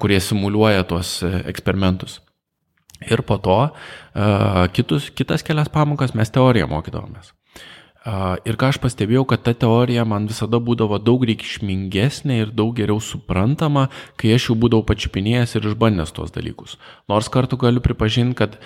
kurie 0.00 0.21
simuliuoja 0.25 0.87
tuos 0.89 1.19
e, 1.27 1.35
eksperimentus. 1.53 2.21
Ir 3.00 3.23
po 3.25 3.39
to 3.41 3.59
kitus, 4.77 5.07
kitas 5.17 5.41
kelias 5.41 5.71
pamokas 5.73 6.12
mes 6.12 6.29
teoriją 6.29 6.67
mokydavomės. 6.69 7.31
Ir 8.00 8.57
ką 8.57 8.71
aš 8.73 8.78
pastebėjau, 8.80 9.26
kad 9.28 9.42
ta 9.45 9.52
teorija 9.52 10.07
man 10.09 10.25
visada 10.30 10.57
būdavo 10.57 10.97
daug 11.04 11.21
reikšmingesnė 11.28 12.38
ir 12.40 12.52
daug 12.57 12.73
geriau 12.78 12.97
suprantama, 13.04 13.90
kai 14.16 14.33
aš 14.38 14.47
jau 14.49 14.57
būdavau 14.62 14.87
pačiupinėjęs 14.88 15.52
ir 15.59 15.69
išbandęs 15.69 16.14
tuos 16.16 16.33
dalykus. 16.33 16.78
Nors 17.12 17.28
kartu 17.28 17.59
galiu 17.61 17.85
pripažinti, 17.85 18.38
kad 18.40 18.57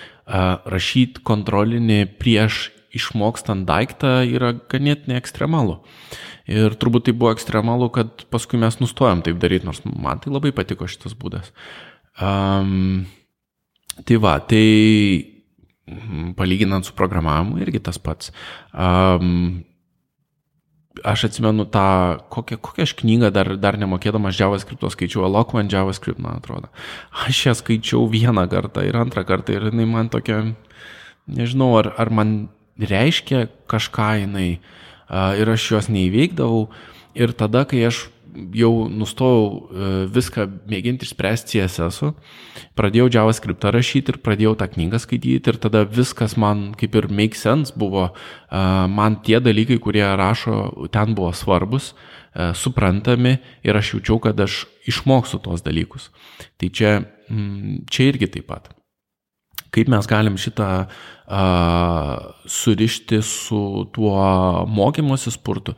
rašyti 0.71 1.25
kontrolinį 1.27 1.99
prieš 2.21 2.69
išmokstant 2.95 3.67
daiktą 3.67 4.21
yra 4.23 4.53
ganėtinai 4.71 5.19
ekstremalu. 5.19 5.81
Ir 6.47 6.79
turbūt 6.79 7.09
tai 7.09 7.17
buvo 7.17 7.35
ekstremalu, 7.35 7.91
kad 7.91 8.23
paskui 8.31 8.61
mes 8.61 8.79
nustojom 8.79 9.25
taip 9.25 9.43
daryti, 9.43 9.67
nors 9.67 9.83
man 9.83 10.23
tai 10.23 10.31
labai 10.31 10.55
patiko 10.55 10.87
šitas 10.87 11.17
būdas. 11.19 11.51
Um, 12.23 13.03
tai 14.07 14.19
va, 14.23 14.37
tai 14.39 15.34
palyginant 16.37 16.85
su 16.85 16.93
programavimu 16.97 17.59
irgi 17.61 17.81
tas 17.83 17.99
pats. 18.01 18.31
Um, 18.73 19.63
aš 21.03 21.27
atsimenu 21.29 21.65
tą, 21.69 22.17
kokią, 22.31 22.57
kokią 22.63 22.87
aš 22.87 22.95
knygą 23.01 23.29
dar, 23.35 23.51
dar 23.59 23.77
nemokėdamas 23.77 24.37
JavaScript 24.39 24.85
skaičiau, 24.95 25.25
Eloquent 25.27 25.71
JavaScript, 25.71 26.21
man 26.23 26.39
atrodo. 26.39 26.71
Aš 27.27 27.45
ją 27.49 27.55
skaičiau 27.59 28.07
vieną 28.09 28.47
kartą 28.49 28.85
ir 28.87 28.97
antrą 28.97 29.25
kartą 29.27 29.57
ir 29.57 29.69
jinai 29.69 29.85
man 29.89 30.09
tokia, 30.09 30.41
nežinau, 31.27 31.73
ar, 31.81 31.91
ar 31.99 32.09
man 32.09 32.35
reiškia 32.79 33.45
kažką 33.69 34.09
jinai 34.23 34.49
uh, 34.57 35.35
ir 35.37 35.51
aš 35.51 35.69
jos 35.75 35.91
neįveikdavau. 35.91 36.69
Ir 37.15 37.31
tada, 37.37 37.63
kai 37.69 37.85
aš 37.87 38.07
jau 38.55 38.71
nustojau 38.91 39.45
e, 39.47 39.89
viską 40.11 40.45
mėginti 40.69 41.07
išspręsti 41.07 41.61
CSS, 41.61 42.11
pradėjau 42.77 43.09
JavaScript 43.13 43.65
rašyti 43.75 44.13
ir 44.13 44.19
pradėjau 44.25 44.55
tą 44.59 44.69
knygą 44.73 44.99
skaityti 45.03 45.53
ir 45.53 45.59
tada 45.61 45.85
viskas 45.87 46.37
man 46.39 46.69
kaip 46.79 46.97
ir 46.99 47.09
make 47.09 47.39
sense 47.39 47.73
buvo, 47.75 48.09
e, 48.11 48.63
man 48.91 49.19
tie 49.25 49.39
dalykai, 49.43 49.79
kurie 49.83 50.05
rašo, 50.19 50.87
ten 50.93 51.15
buvo 51.17 51.33
svarbus, 51.35 51.93
e, 51.93 52.51
suprantami 52.57 53.37
ir 53.65 53.81
aš 53.81 53.95
jaučiau, 53.95 54.21
kad 54.23 54.39
aš 54.39 54.65
išmoksiu 54.89 55.41
tos 55.43 55.65
dalykus. 55.65 56.11
Tai 56.59 56.69
čia, 56.69 56.97
mm, 57.29 57.85
čia 57.89 58.11
irgi 58.11 58.31
taip 58.37 58.51
pat. 58.51 58.73
Kaip 59.75 59.89
mes 59.91 60.07
galim 60.07 60.37
šitą 60.39 60.69
uh, 60.85 62.11
surišti 62.47 63.19
su 63.25 63.61
tuo 63.95 64.15
mokymosi 64.71 65.33
spurtu? 65.35 65.75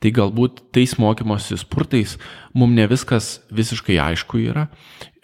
Tai 0.00 0.12
galbūt 0.16 0.62
tais 0.72 0.94
mokymosi 1.02 1.58
spurtais 1.60 2.14
mums 2.56 2.76
ne 2.78 2.86
viskas 2.88 3.40
visiškai 3.52 3.98
aišku 4.00 4.40
yra, 4.46 4.68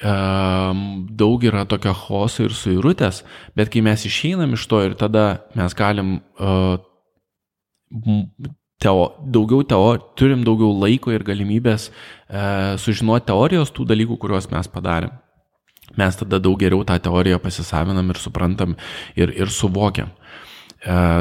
um, 0.04 0.82
daug 1.16 1.46
yra 1.48 1.64
tokio 1.70 1.94
hoso 1.96 2.44
ir 2.44 2.52
suirutės, 2.56 3.22
bet 3.56 3.70
kai 3.72 3.84
mes 3.86 4.04
išeinam 4.08 4.52
iš 4.58 4.66
to 4.68 4.82
ir 4.84 4.98
tada 5.00 5.26
mes 5.56 5.76
galim 5.78 6.18
uh, 6.36 6.76
teo, 8.82 9.06
daugiau 9.24 9.64
teo, 9.64 9.94
turim 10.18 10.44
daugiau 10.44 10.74
laiko 10.82 11.14
ir 11.14 11.24
galimybės 11.24 11.88
uh, 11.88 12.74
sužinoti 12.82 13.30
teorijos 13.30 13.72
tų 13.72 13.88
dalykų, 13.94 14.18
kuriuos 14.20 14.50
mes 14.52 14.68
padarėm 14.68 15.14
mes 15.98 16.16
tada 16.16 16.40
daug 16.42 16.58
geriau 16.60 16.84
tą 16.86 16.98
teoriją 17.02 17.40
pasisavinam 17.42 18.10
ir 18.12 18.20
suprantam 18.20 18.76
ir, 19.16 19.32
ir 19.34 19.52
suvokiam. 19.52 20.12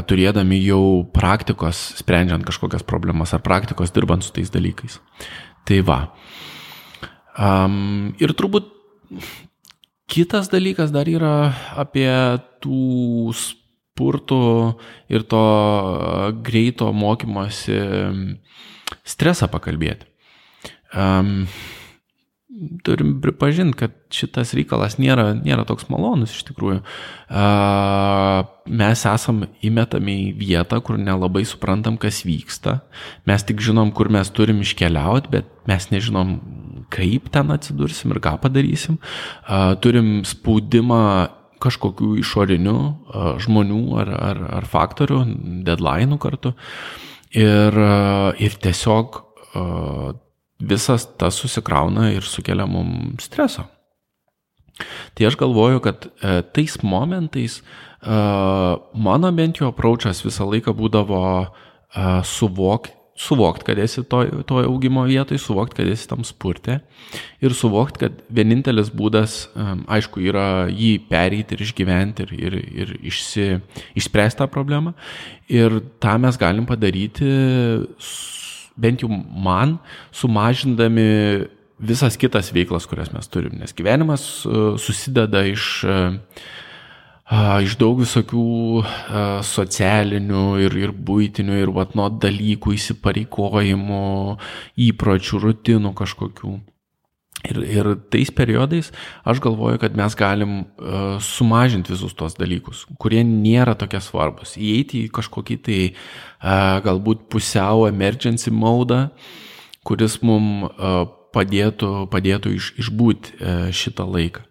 turėdami 0.06 0.60
jau 0.62 1.06
praktikos 1.10 1.96
sprendžiant 1.98 2.44
kažkokias 2.46 2.84
problemas 2.84 3.34
ar 3.34 3.42
praktikos 3.42 3.92
dirbant 3.92 4.22
su 4.22 4.32
tais 4.32 4.52
dalykais. 4.52 5.00
Tai 5.66 5.80
va. 5.82 6.00
Um, 7.36 8.14
ir 8.22 8.32
turbūt 8.38 8.70
kitas 10.08 10.52
dalykas 10.54 10.94
dar 10.94 11.10
yra 11.10 11.52
apie 11.76 12.12
tų 12.62 13.34
spurtų 13.34 14.76
ir 15.10 15.24
to 15.24 15.46
greito 16.46 16.92
mokymosi 16.94 17.80
stresą 19.04 19.50
pakalbėti. 19.52 20.06
Um, 20.96 21.48
turim 22.86 23.16
pripažinti, 23.22 23.76
kad 23.80 23.94
šitas 24.14 24.54
reikalas 24.56 25.00
nėra, 25.02 25.32
nėra 25.38 25.66
toks 25.68 25.88
malonus 25.90 26.36
iš 26.36 26.46
tikrųjų. 26.50 26.82
Mes 28.82 29.06
esam 29.10 29.46
įmetami 29.66 30.18
į 30.28 30.34
vietą, 30.40 30.80
kur 30.86 31.00
nelabai 31.02 31.44
suprantam, 31.48 31.98
kas 32.02 32.22
vyksta. 32.28 32.80
Mes 33.28 33.46
tik 33.48 33.64
žinom, 33.66 33.92
kur 33.98 34.12
mes 34.14 34.30
turim 34.30 34.62
iškeliauti, 34.64 35.32
bet 35.34 35.50
mes 35.70 35.90
nežinom, 35.92 36.36
kaip 36.94 37.32
ten 37.34 37.50
atsidursim 37.56 38.14
ir 38.14 38.22
ką 38.24 38.38
padarysim. 38.44 39.00
Turim 39.82 40.20
spaudimą 40.28 41.02
kažkokių 41.66 42.12
išorinių 42.22 42.78
žmonių 43.42 43.82
ar, 44.04 44.12
ar, 44.30 44.44
ar 44.60 44.70
faktorių, 44.70 45.24
deadline'ų 45.66 46.20
kartu. 46.22 46.54
Ir, 47.36 47.80
ir 48.38 48.60
tiesiog 48.64 49.24
visas 50.60 51.08
tas 51.18 51.38
susikrauna 51.42 52.12
ir 52.14 52.24
sukelia 52.24 52.68
mums 52.70 53.28
streso. 53.30 53.66
Tai 55.16 55.28
aš 55.28 55.38
galvoju, 55.40 55.80
kad 55.80 56.08
e, 56.08 56.42
tais 56.56 56.76
momentais 56.84 57.62
e, 57.62 57.64
mano 58.94 59.32
bent 59.32 59.62
jau 59.62 59.72
apraučas 59.72 60.20
visą 60.26 60.48
laiką 60.50 60.76
būdavo 60.76 61.22
e, 61.46 61.48
suvokti, 62.28 62.92
suvokt, 63.16 63.64
kad 63.64 63.80
esi 63.80 64.04
toje 64.04 64.44
to 64.44 64.60
augimo 64.60 65.06
vietoje, 65.08 65.40
suvokti, 65.40 65.78
kad 65.80 65.88
esi 65.88 66.08
tam 66.12 66.26
spurte 66.28 66.82
ir 67.40 67.56
suvokti, 67.56 68.02
kad 68.04 68.18
vienintelis 68.28 68.92
būdas, 68.92 69.38
e, 69.56 69.68
aišku, 69.96 70.20
yra 70.28 70.68
jį 70.68 70.98
perėti 71.08 71.56
ir 71.56 71.64
išgyventi 71.64 72.28
ir, 72.28 72.36
ir, 72.36 72.60
ir 72.84 72.94
išsi, 73.14 73.48
išspręsti 73.96 74.44
tą 74.44 74.50
problemą. 74.52 74.92
Ir 75.48 75.80
tą 76.04 76.18
mes 76.20 76.36
galim 76.42 76.68
padaryti 76.68 77.32
bent 78.78 79.04
jau 79.04 79.10
man, 79.10 79.78
sumažindami 80.16 81.48
visas 81.80 82.18
kitas 82.18 82.52
veiklas, 82.56 82.88
kurias 82.88 83.12
mes 83.14 83.28
turim. 83.28 83.58
Nes 83.60 83.74
gyvenimas 83.76 84.46
e, 84.46 84.62
susideda 84.82 85.44
iš, 85.48 85.66
e, 85.84 85.98
iš 87.66 87.76
daug 87.82 88.00
visokių 88.04 88.46
e, 88.82 88.86
socialinių 89.48 90.46
ir, 90.66 90.78
ir 90.86 90.96
būtinių 90.96 91.60
ir 91.64 91.74
vatnot 91.76 92.20
dalykų, 92.24 92.78
įsipareigojimų, 92.80 94.06
įpročių, 94.90 95.44
rutinų 95.48 95.96
kažkokių. 95.98 96.56
Ir, 97.46 97.60
ir 97.70 97.88
tais 98.12 98.32
periodais 98.34 98.92
aš 99.28 99.42
galvoju, 99.44 99.80
kad 99.82 99.96
mes 99.98 100.16
galim 100.18 100.54
uh, 100.64 101.18
sumažinti 101.22 101.94
visus 101.94 102.16
tos 102.18 102.38
dalykus, 102.40 102.86
kurie 103.02 103.22
nėra 103.28 103.76
tokie 103.78 104.02
svarbus. 104.04 104.56
Įeiti 104.58 105.06
į 105.06 105.12
kažkokį 105.16 105.58
tai 105.66 105.80
uh, 105.92 106.80
galbūt 106.86 107.28
pusiau 107.32 107.86
emergency 107.90 108.54
mode, 108.54 109.06
kuris 109.86 110.18
mums 110.26 110.72
uh, 110.74 111.04
padėtų, 111.36 112.08
padėtų 112.14 112.56
iš, 112.58 112.72
išbūti 112.86 113.38
uh, 113.38 113.66
šitą 113.76 114.08
laiką. 114.10 114.46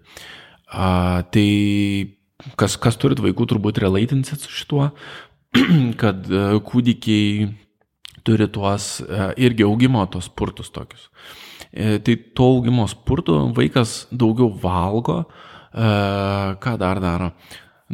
Uh, 0.74 1.22
tai 1.34 1.48
kas, 2.60 2.76
kas 2.80 2.98
turit 3.00 3.22
vaikų, 3.22 3.48
turbūt 3.54 3.80
relaitinsit 3.82 4.44
su 4.44 4.52
šituo, 4.52 4.90
kad 6.02 6.28
uh, 6.30 6.58
kūdikiai 6.66 7.48
turi 8.24 8.46
tuos 8.52 8.98
uh, 9.04 9.32
irgi 9.40 9.66
augimo 9.66 10.04
tos 10.10 10.30
purtus 10.32 10.70
tokius. 10.74 11.08
Uh, 11.08 11.40
E, 11.43 11.43
tai 11.74 12.16
to 12.36 12.48
augimo 12.56 12.86
spurtų 12.90 13.40
vaikas 13.56 14.04
daugiau 14.14 14.50
valgo, 14.62 15.24
e, 15.74 15.90
ką 16.62 16.74
dar 16.78 17.00
daro? 17.02 17.32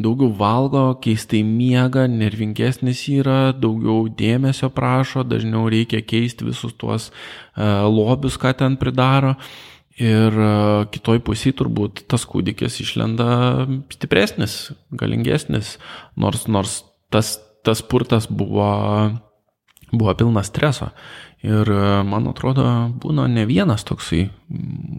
Daugiau 0.01 0.31
valgo, 0.37 0.85
keistai 1.03 1.41
miega, 1.45 2.07
nervingesnis 2.09 3.03
yra, 3.11 3.51
daugiau 3.57 4.07
dėmesio 4.07 4.71
prašo, 4.73 5.25
dažniau 5.27 5.67
reikia 5.73 6.01
keisti 6.05 6.47
visus 6.47 6.77
tuos 6.79 7.11
e, 7.11 7.67
lobius, 7.89 8.39
ką 8.41 8.55
ten 8.61 8.79
pridaro. 8.81 9.35
Ir 10.01 10.33
kitoj 10.95 11.19
pusėje 11.27 11.59
turbūt 11.59 12.07
tas 12.09 12.23
kūdikis 12.25 12.79
išlenda 12.81 13.67
stipresnis, 13.93 14.71
galingesnis, 14.97 15.75
nors, 16.17 16.47
nors 16.49 16.79
tas, 17.13 17.35
tas 17.67 17.83
purtas 17.85 18.25
buvo, 18.31 18.71
buvo 19.93 20.15
pilnas 20.17 20.49
streso. 20.49 20.89
Ir 21.47 21.73
e, 21.73 21.83
man 22.05 22.29
atrodo, 22.29 22.65
būna 23.01 23.25
ne 23.33 23.47
vienas 23.49 23.85
toksai, 23.89 24.27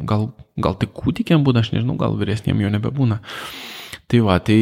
gal, 0.09 0.31
gal 0.57 0.77
tik 0.81 0.95
kūdikiam 0.97 1.43
būna, 1.45 1.61
aš 1.61 1.75
nežinau, 1.75 1.99
gal 2.01 2.17
vyresniem 2.17 2.63
jo 2.63 2.71
nebebūna. 2.73 3.19
Tai 4.09 4.21
va, 4.25 4.39
tai 4.41 4.57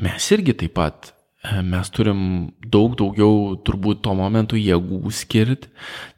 mes 0.00 0.28
irgi 0.32 0.54
taip 0.62 0.72
pat, 0.78 1.10
e, 1.44 1.58
mes 1.60 1.92
turim 1.92 2.22
daug 2.64 2.96
daugiau 2.96 3.58
turbūt 3.68 4.00
tuo 4.06 4.14
momentu 4.16 4.56
jėgų 4.56 5.12
skirti, 5.12 5.68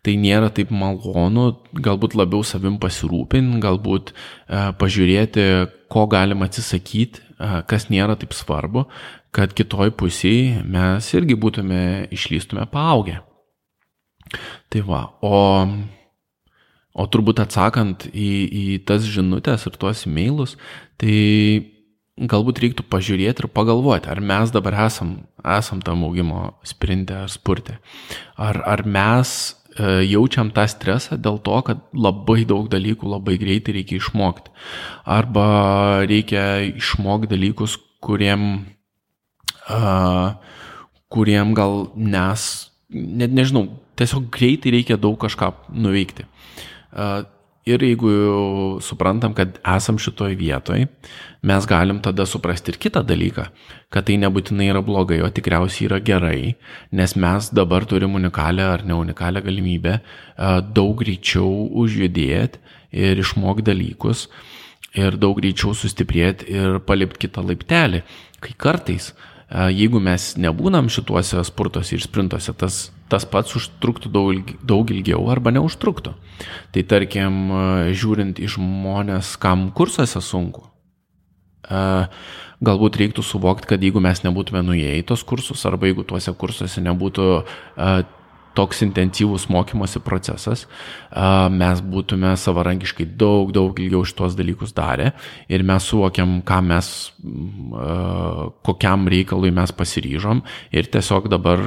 tai 0.06 0.14
nėra 0.22 0.52
taip 0.54 0.70
malonu, 0.70 1.48
galbūt 1.74 2.14
labiau 2.18 2.46
savim 2.46 2.78
pasirūpinti, 2.82 3.58
galbūt 3.64 4.14
e, 4.14 4.62
pažiūrėti, 4.78 5.48
ko 5.90 6.06
galim 6.08 6.46
atsisakyti, 6.46 7.26
kas 7.68 7.88
nėra 7.90 8.14
taip 8.16 8.32
svarbu, 8.38 8.86
kad 9.34 9.50
kitoj 9.50 9.90
pusėje 9.98 10.62
mes 10.62 11.10
irgi 11.18 11.34
būtume 11.34 11.82
išlystume 12.14 12.68
paaugę. 12.70 13.18
Tai 14.72 14.82
va, 14.86 15.02
o, 15.24 15.36
o 16.92 17.06
turbūt 17.12 17.42
atsakant 17.44 18.08
į, 18.12 18.30
į 18.48 18.64
tas 18.88 19.04
žinutės 19.08 19.66
ir 19.68 19.78
tuos 19.80 20.06
e-mailus, 20.08 20.56
tai 21.00 21.16
galbūt 22.20 22.60
reiktų 22.62 22.84
pažiūrėti 22.92 23.44
ir 23.44 23.50
pagalvoti, 23.52 24.10
ar 24.12 24.20
mes 24.20 24.52
dabar 24.52 24.76
esam, 24.86 25.22
esam 25.40 25.80
tam 25.84 26.04
augimo 26.06 26.52
sprinte 26.66 27.16
ar 27.24 27.30
spurte. 27.32 27.78
Ar, 28.36 28.60
ar 28.68 28.84
mes 28.84 29.32
e, 29.48 30.02
jaučiam 30.10 30.52
tą 30.54 30.66
stresą 30.68 31.16
dėl 31.16 31.40
to, 31.44 31.56
kad 31.66 31.80
labai 31.96 32.42
daug 32.48 32.68
dalykų 32.72 33.14
labai 33.14 33.38
greitai 33.40 33.78
reikia 33.78 33.98
išmokti. 33.98 34.52
Arba 35.08 35.46
reikia 36.08 36.44
išmokti 36.68 37.32
dalykus, 37.32 37.78
kuriem, 38.02 38.66
uh, 39.70 40.34
kuriem 41.12 41.52
gal 41.54 41.92
nes, 41.94 42.46
net 42.90 43.30
nežinau, 43.30 43.68
tiesiog 44.02 44.26
greitai 44.34 44.74
reikia 44.76 44.98
daug 45.00 45.16
kažką 45.22 45.52
nuveikti. 45.72 46.26
Ir 47.62 47.78
jeigu 47.86 48.12
suprantam, 48.82 49.36
kad 49.38 49.60
esam 49.70 49.94
šitoj 50.02 50.32
vietoj, 50.34 50.82
mes 51.46 51.66
galim 51.70 52.00
tada 52.02 52.24
suprasti 52.26 52.72
ir 52.72 52.78
kitą 52.82 53.04
dalyką, 53.06 53.44
kad 53.94 54.08
tai 54.08 54.16
nebūtinai 54.18 54.66
yra 54.72 54.82
blogai, 54.82 55.20
o 55.22 55.28
tikriausiai 55.30 55.86
yra 55.86 56.00
gerai, 56.02 56.56
nes 56.90 57.14
mes 57.14 57.52
dabar 57.54 57.86
turim 57.86 58.18
unikalią 58.18 58.66
ar 58.66 58.82
ne 58.82 58.96
unikalią 58.98 59.44
galimybę 59.46 59.94
daug 60.74 60.96
greičiau 61.04 61.68
užjudėti 61.84 62.58
ir 62.98 63.22
išmokti 63.22 63.68
dalykus 63.70 64.26
ir 64.98 65.14
daug 65.22 65.38
greičiau 65.38 65.70
sustiprėti 65.78 66.50
ir 66.50 66.80
palipti 66.82 67.28
kitą 67.28 67.46
laiptelį. 67.46 68.02
Kai 68.42 68.58
kartais, 68.58 69.12
jeigu 69.52 70.00
mes 70.00 70.32
nebūnam 70.40 70.88
šituose 70.92 71.44
spurtuose 71.44 71.96
ir 71.96 72.04
sprintuose, 72.04 72.54
tas 72.56 72.88
tas 73.12 73.26
pats 73.28 73.56
užtruktų 73.58 74.08
daug, 74.12 74.52
daug 74.64 74.90
ilgiau 74.92 75.26
arba 75.32 75.52
neužtruktų. 75.52 76.14
Tai 76.72 76.84
tarkim, 76.88 77.52
žiūrint 77.92 78.40
į 78.40 78.48
žmonės, 78.54 79.34
kam 79.42 79.68
kursuose 79.76 80.22
sunku, 80.24 80.64
galbūt 82.62 82.98
reiktų 83.02 83.24
suvokti, 83.26 83.68
kad 83.74 83.84
jeigu 83.84 84.02
mes 84.02 84.24
nebūtume 84.24 84.64
nuėję 84.64 84.96
į 85.02 85.06
tos 85.12 85.26
kursus 85.28 85.64
arba 85.68 85.90
jeigu 85.90 86.06
tuose 86.08 86.32
kursuose 86.38 86.84
nebūtų 86.84 87.28
toks 88.56 88.82
intensyvus 88.84 89.48
mokymosi 89.52 90.02
procesas, 90.04 90.66
mes 91.52 91.82
būtume 91.92 92.34
savarankiškai 92.38 93.06
daug, 93.20 93.52
daug 93.54 93.78
ilgiau 93.80 94.04
šitos 94.08 94.36
dalykus 94.38 94.74
darę 94.76 95.12
ir 95.52 95.64
mes 95.66 95.86
suvokiam, 95.88 96.40
ką 96.46 96.60
mes, 96.68 96.90
kokiam 98.66 99.06
reikalui 99.12 99.52
mes 99.54 99.74
pasiryžom 99.76 100.42
ir 100.74 100.90
tiesiog 100.92 101.30
dabar 101.32 101.64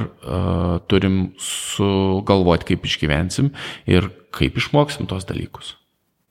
turim 0.90 1.32
sugalvoti, 1.42 2.72
kaip 2.72 2.86
išgyvensim 2.88 3.52
ir 3.90 4.10
kaip 4.36 4.58
išmoksim 4.60 5.08
tos 5.10 5.26
dalykus. 5.28 5.74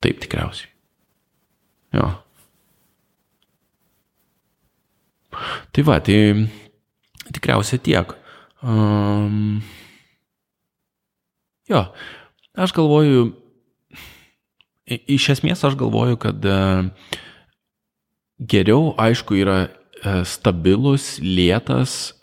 Taip 0.03 0.21
tikriausiai. 0.21 0.69
Jo. 1.95 2.11
Tai 5.75 5.83
va, 5.87 5.99
tai 6.03 6.19
tikriausiai 7.35 7.81
tiek. 7.83 8.13
Um, 8.63 9.59
Jo, 11.69 11.88
aš 12.54 12.73
galvoju, 12.78 13.32
iš 14.86 15.32
esmės 15.34 15.63
aš 15.65 15.78
galvoju, 15.80 16.19
kad 16.21 16.45
e, 16.45 16.60
geriau, 18.54 18.93
aišku, 19.01 19.38
yra 19.41 19.60
stabilus, 20.28 21.15
lėtas, 21.23 22.13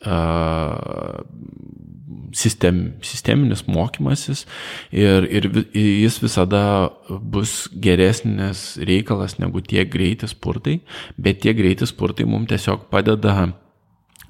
sistem, 2.33 2.79
sisteminis 3.05 3.65
mokymasis 3.69 4.45
ir, 4.95 5.27
ir 5.29 5.49
jis 5.75 6.19
visada 6.23 6.63
bus 7.09 7.67
geresnis 7.73 8.77
reikalas 8.81 9.39
negu 9.41 9.61
tie 9.65 9.85
greiti 9.89 10.29
spurtai, 10.31 10.79
bet 11.17 11.43
tie 11.45 11.53
greiti 11.57 11.89
spurtai 11.89 12.29
mums 12.29 12.49
tiesiog 12.53 12.87
padeda 12.93 13.53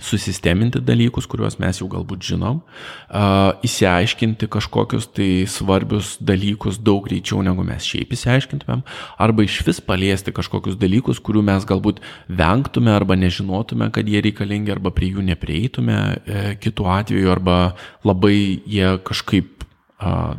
susisteminti 0.03 0.81
dalykus, 0.83 1.29
kuriuos 1.31 1.59
mes 1.63 1.81
jau 1.81 1.89
galbūt 1.91 2.25
žinom, 2.33 2.61
uh, 2.63 3.55
įsiaiškinti 3.65 4.49
kažkokius 4.53 5.09
tai 5.17 5.31
svarbius 5.51 6.17
dalykus 6.21 6.81
daug 6.83 7.05
greičiau 7.07 7.43
negu 7.47 7.65
mes 7.67 7.87
šiaip 7.87 8.15
įsiaiškintumėm, 8.17 8.85
arba 9.23 9.47
iš 9.47 9.61
vis 9.67 9.83
paliesti 9.85 10.35
kažkokius 10.35 10.79
dalykus, 10.81 11.23
kurių 11.23 11.45
mes 11.47 11.67
galbūt 11.69 12.03
vengtume 12.29 12.93
arba 12.95 13.17
nežinotume, 13.19 13.91
kad 13.95 14.09
jie 14.09 14.23
reikalingi, 14.25 14.75
arba 14.75 14.93
prie 14.95 15.13
jų 15.15 15.25
neprieitume 15.27 15.99
e, 15.99 16.45
kitų 16.63 16.89
atveju, 16.99 17.31
arba 17.33 17.59
labai 18.07 18.63
jie 18.67 18.97
kažkaip 19.07 19.67
uh, 20.03 20.35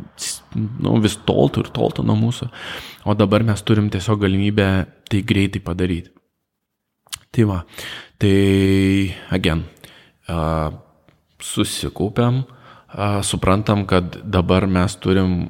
nu, 0.54 0.98
vis 1.04 1.16
toltų 1.26 1.64
ir 1.64 1.70
toltų 1.74 2.04
nuo 2.06 2.16
mūsų. 2.20 2.50
O 3.08 3.16
dabar 3.18 3.44
mes 3.46 3.62
turim 3.66 3.90
tiesiog 3.92 4.22
galimybę 4.24 4.68
tai 5.10 5.22
greitai 5.26 5.62
padaryti. 5.64 6.12
Tai 7.34 7.44
va, 7.50 7.60
Tai, 8.24 9.10
uh, 10.30 10.74
susikaupiam, 11.42 12.44
suprantam, 13.26 13.82
kad 13.90 14.20
dabar 14.22 14.68
mes 14.70 14.94
turim 15.02 15.48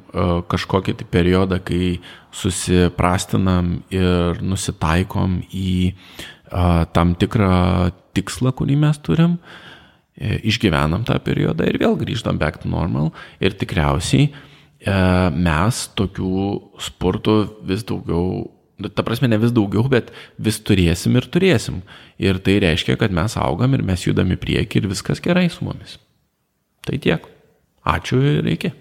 kažkokį 0.49 0.95
tai 0.97 1.05
periodą, 1.13 1.59
kai 1.61 1.99
susiprastinam 2.33 3.77
ir 3.93 4.41
nusitaikom 4.41 5.37
į 5.53 5.93
tam 6.95 7.13
tikrą 7.21 7.91
tikslą, 8.17 8.51
kurį 8.57 8.79
mes 8.81 8.97
turim, 9.05 9.37
e, 10.17 10.39
išgyvenam 10.49 11.05
tą 11.05 11.19
periodą 11.21 11.69
ir 11.69 11.77
vėl 11.79 11.95
grįžtam 12.01 12.41
back 12.41 12.63
to 12.63 12.71
normal. 12.71 13.13
Ir 13.39 13.53
tikriausiai 13.53 14.31
mes 15.37 15.85
tokių 15.97 16.41
sportų 16.81 17.37
vis 17.65 17.85
daugiau 17.87 18.54
ta 18.91 19.05
prasme, 19.07 19.29
ne 19.31 19.39
vis 19.39 19.53
daugiau, 19.55 19.85
bet 19.91 20.11
vis 20.41 20.59
turėsim 20.59 21.15
ir 21.15 21.27
turėsim. 21.31 21.81
Ir 22.21 22.39
tai 22.43 22.57
reiškia, 22.63 22.97
kad 22.99 23.13
mes 23.15 23.37
augam 23.39 23.75
ir 23.77 23.85
mes 23.87 24.03
judam 24.07 24.33
į 24.35 24.39
priekį 24.41 24.81
ir 24.81 24.89
viskas 24.91 25.23
gerai 25.23 25.47
su 25.51 25.67
mumis. 25.67 25.97
Tai 26.85 26.99
tiek. 27.01 27.29
Ačiū 27.85 28.19
ir 28.39 28.49
iki. 28.49 28.73